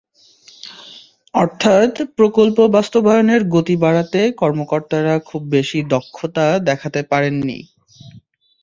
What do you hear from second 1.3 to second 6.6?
অর্থাৎ প্রকল্প বাস্তবায়নের গতি বাড়াতে কর্মকর্তারা খুব বেশি দক্ষতা